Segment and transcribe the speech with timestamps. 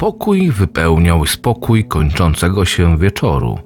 [0.00, 3.58] Pokój wypełniał spokój kończącego się wieczoru.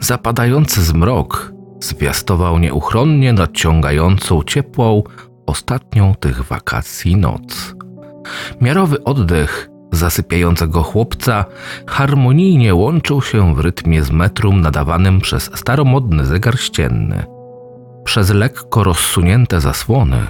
[0.00, 5.02] Zapadający zmrok zwiastował nieuchronnie nadciągającą ciepłą,
[5.46, 7.74] ostatnią tych wakacji noc.
[8.60, 11.44] Miarowy oddech zasypiającego chłopca
[11.86, 17.24] harmonijnie łączył się w rytmie z metrum nadawanym przez staromodny zegar ścienny.
[18.04, 20.26] Przez lekko rozsunięte zasłony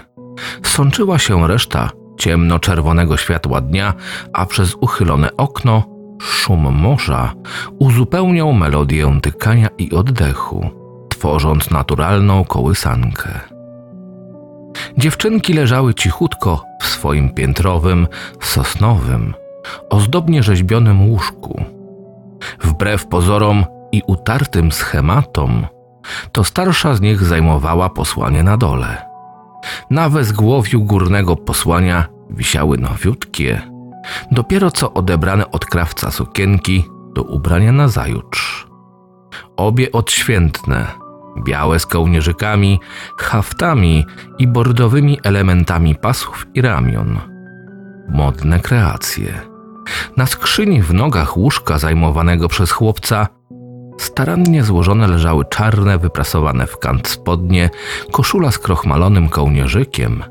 [0.63, 3.95] sączyła się reszta ciemno-czerwonego światła dnia,
[4.33, 5.83] a przez uchylone okno
[6.23, 7.33] szum morza
[7.79, 10.71] uzupełniał melodię tykania i oddechu,
[11.09, 13.29] tworząc naturalną kołysankę.
[14.97, 18.09] Dziewczynki leżały cichutko w swoim piętrowym,
[18.41, 19.35] sosnowym,
[19.91, 21.65] ozdobnie rzeźbionym łóżku.
[22.61, 25.67] Wbrew pozorom i utartym schematom,
[26.33, 29.08] to starsza z nich zajmowała posłanie na dole.
[29.91, 33.63] Na wezgłowiu górnego posłania wisiały nowiutkie,
[34.31, 38.67] dopiero co odebrane od krawca sukienki do ubrania na zajutrz.
[39.57, 40.87] Obie odświętne,
[41.45, 42.81] białe z kołnierzykami,
[43.19, 44.07] haftami
[44.39, 47.21] i bordowymi elementami pasów i ramion.
[48.09, 49.41] Modne kreacje.
[50.17, 53.27] Na skrzyni w nogach łóżka zajmowanego przez chłopca
[53.99, 57.71] starannie złożone leżały czarne, wyprasowane w kant spodnie,
[58.13, 60.25] koszula z krochmalonym kołnierzykiem,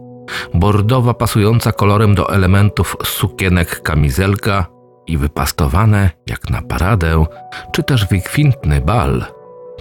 [0.53, 4.65] bordowa pasująca kolorem do elementów sukienek kamizelka
[5.07, 7.25] i wypastowane, jak na paradę,
[7.71, 9.25] czy też wykwintny bal,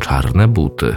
[0.00, 0.96] czarne buty.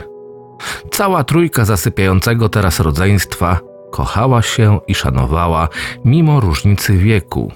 [0.92, 3.60] Cała trójka zasypiającego teraz rodzeństwa
[3.92, 5.67] kochała się i szanowała
[6.06, 7.52] mimo różnicy wieku,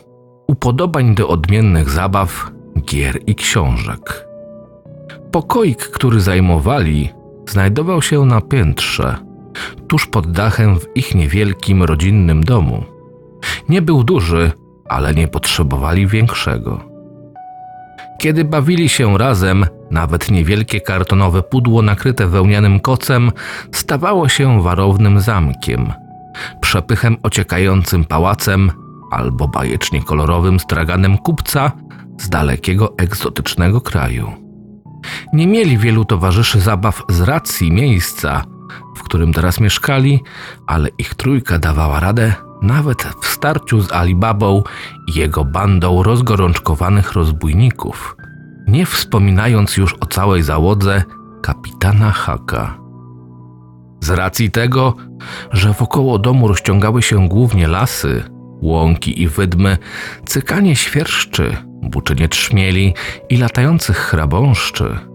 [0.48, 2.52] upodobań do odmiennych zabaw,
[2.86, 4.33] gier i książek.
[5.34, 7.10] Pokoik, który zajmowali,
[7.50, 9.18] znajdował się na piętrze,
[9.88, 12.84] tuż pod dachem w ich niewielkim rodzinnym domu.
[13.70, 14.52] Nie był duży,
[14.90, 16.80] ale nie potrzebowali większego.
[18.20, 23.32] Kiedy bawili się razem, nawet niewielkie kartonowe pudło nakryte wełnianym kocem
[23.72, 25.94] stawało się warownym zamkiem,
[26.62, 28.72] przepychem ociekającym pałacem
[29.12, 31.72] albo bajecznie kolorowym straganem kupca
[32.20, 34.43] z dalekiego egzotycznego kraju.
[35.34, 38.44] Nie mieli wielu towarzyszy zabaw z racji miejsca,
[38.96, 40.24] w którym teraz mieszkali,
[40.68, 44.64] ale ich trójka dawała radę nawet w starciu z Alibabą
[45.08, 48.16] i jego bandą rozgorączkowanych rozbójników,
[48.68, 51.04] nie wspominając już o całej załodze
[51.42, 52.78] kapitana Haka.
[54.02, 54.96] Z racji tego,
[55.52, 58.24] że wokoło domu rozciągały się głównie lasy,
[58.62, 59.78] łąki i wydmy,
[60.26, 62.94] cykanie świerszczy, buczenie trzmieli
[63.30, 65.13] i latających chrabąszczy.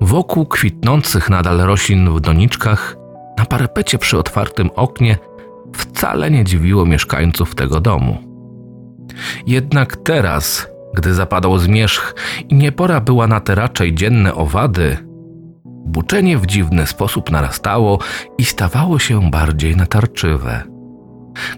[0.00, 2.96] Wokół kwitnących nadal roślin w doniczkach,
[3.38, 5.18] na parapecie przy otwartym oknie
[5.74, 8.18] wcale nie dziwiło mieszkańców tego domu.
[9.46, 12.14] Jednak teraz, gdy zapadał zmierzch
[12.48, 14.96] i niepora była na te raczej dzienne owady,
[15.64, 17.98] buczenie w dziwny sposób narastało
[18.38, 20.62] i stawało się bardziej natarczywe.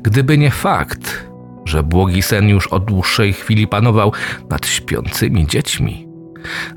[0.02, 1.28] Gdyby nie fakt,
[1.64, 4.12] że błogi sen już od dłuższej chwili panował
[4.50, 6.07] nad śpiącymi dziećmi,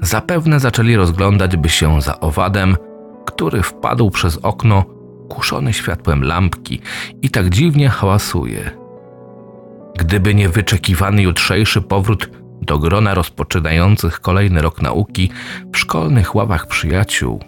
[0.01, 2.77] zapewne zaczęli rozglądać by się za owadem,
[3.25, 4.85] który wpadł przez okno
[5.29, 6.81] kuszony światłem lampki
[7.22, 8.72] i tak dziwnie hałasuje.
[9.99, 12.29] Gdyby nie wyczekiwany jutrzejszy powrót
[12.61, 15.29] do grona rozpoczynających kolejny rok nauki
[15.73, 17.43] w szkolnych ławach przyjaciół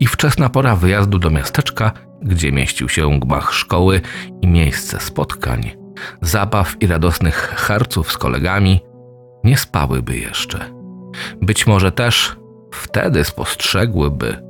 [0.00, 1.92] i wczesna pora wyjazdu do miasteczka,
[2.22, 4.00] gdzie mieścił się gmach szkoły
[4.42, 5.70] i miejsce spotkań,
[6.22, 8.80] zabaw i radosnych harców z kolegami,
[9.44, 10.77] nie spałyby jeszcze.
[11.42, 12.36] Być może też
[12.72, 14.42] wtedy spostrzegłyby,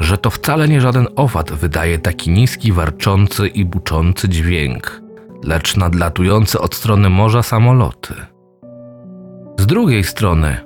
[0.00, 5.02] że to wcale nie żaden owad wydaje taki niski, warczący i buczący dźwięk,
[5.44, 8.14] lecz nadlatujące od strony morza samoloty.
[9.58, 10.56] Z drugiej strony,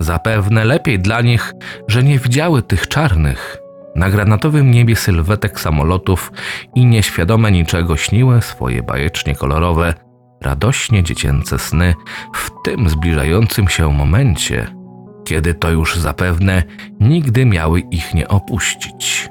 [0.00, 1.52] zapewne lepiej dla nich,
[1.88, 3.58] że nie widziały tych czarnych,
[3.96, 6.32] na granatowym niebie sylwetek samolotów
[6.74, 9.94] i nieświadome niczego śniły swoje bajecznie kolorowe,
[10.40, 11.94] radośnie dziecięce sny
[12.34, 14.81] w tym zbliżającym się momencie,
[15.24, 16.62] kiedy to już zapewne
[17.00, 19.28] nigdy miały ich nie opuścić.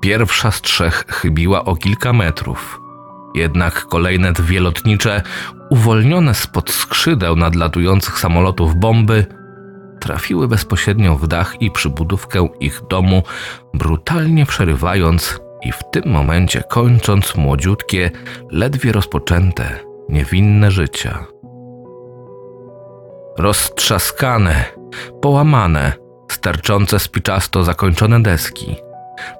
[0.00, 2.80] Pierwsza z trzech chybiła o kilka metrów.
[3.34, 5.22] Jednak kolejne dwie lotnicze,
[5.70, 9.26] uwolnione spod skrzydeł nadlatujących samolotów bomby,
[10.00, 13.22] trafiły bezpośrednio w dach i przybudówkę ich domu,
[13.74, 18.10] brutalnie przerywając i w tym momencie kończąc młodziutkie,
[18.50, 19.78] ledwie rozpoczęte,
[20.08, 21.31] niewinne życia.
[23.38, 24.64] Roztrzaskane,
[25.20, 25.92] połamane,
[26.30, 28.76] sterczące spiczasto zakończone deski,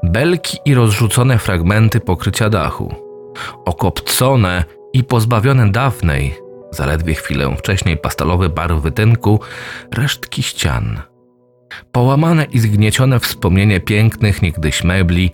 [0.02, 2.94] belki i rozrzucone fragmenty pokrycia dachu,
[3.64, 6.34] okopcone i pozbawione dawnej,
[6.70, 9.40] zaledwie chwilę wcześniej pastelowy barwy tynku,
[9.94, 11.00] resztki ścian.
[11.92, 15.30] Połamane i zgniecione wspomnienie pięknych niegdyś mebli,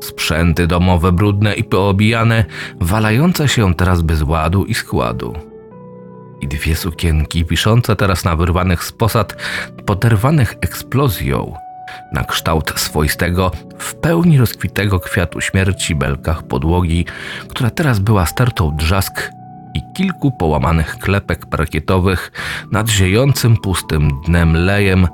[0.00, 2.44] sprzęty domowe brudne i poobijane,
[2.80, 5.49] walające się teraz bez ładu i składu.
[6.40, 9.36] I dwie sukienki wiszące teraz na wyrwanych z posad,
[9.86, 11.54] poderwanych eksplozją,
[12.12, 17.06] na kształt swoistego, w pełni rozkwitego kwiatu śmierci belkach podłogi,
[17.48, 19.30] która teraz była stertą drzask
[19.74, 22.32] i kilku połamanych klepek parkietowych
[22.72, 25.08] nad ziejącym pustym dnem lejem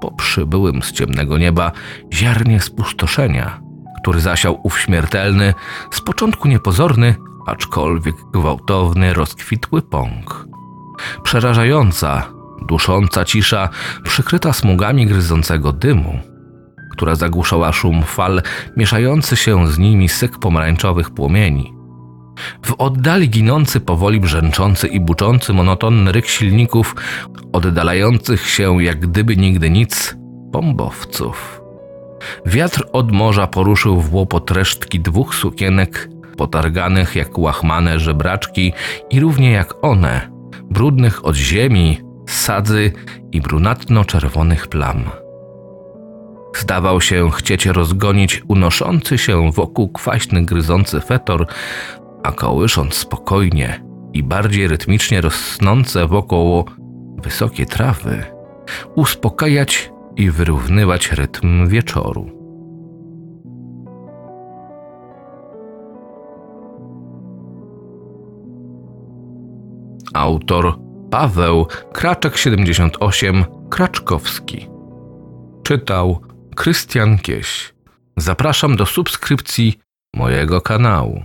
[0.00, 1.72] po przybyłym z ciemnego nieba
[2.12, 3.60] ziarnie spustoszenia,
[4.02, 5.54] który zasiał ów śmiertelny,
[5.90, 7.14] z początku niepozorny,
[7.46, 10.49] aczkolwiek gwałtowny, rozkwitły pąk.
[11.22, 12.26] Przerażająca,
[12.68, 13.68] dusząca cisza,
[14.02, 16.18] przykryta smugami gryzącego dymu,
[16.92, 18.42] która zagłuszała szum fal,
[18.76, 21.74] mieszający się z nimi syk pomarańczowych płomieni.
[22.64, 26.96] W oddali ginący powoli brzęczący i buczący monotonny ryk silników,
[27.52, 30.16] oddalających się jak gdyby nigdy nic,
[30.52, 31.60] bombowców.
[32.46, 38.72] Wiatr od morza poruszył w łopot resztki dwóch sukienek, potarganych jak łachmane żebraczki
[39.10, 40.30] i równie jak one,
[40.70, 42.92] brudnych od ziemi, sadzy
[43.32, 45.04] i brunatno-czerwonych plam.
[46.58, 51.46] Zdawał się chcieć rozgonić unoszący się wokół kwaśny gryzący fetor,
[52.22, 56.64] a kołysząc spokojnie i bardziej rytmicznie rosnące wokoło
[57.22, 58.24] wysokie trawy,
[58.94, 62.39] uspokajać i wyrównywać rytm wieczoru.
[70.14, 70.78] Autor
[71.10, 74.68] Paweł Kraczek 78 Kraczkowski.
[75.62, 76.20] Czytał
[76.56, 77.74] Krystian Kieś.
[78.16, 79.80] Zapraszam do subskrypcji
[80.16, 81.24] mojego kanału.